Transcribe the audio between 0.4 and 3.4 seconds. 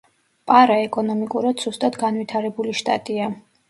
პარა ეკონომიკურად სუსტად განვითარებული შტატია.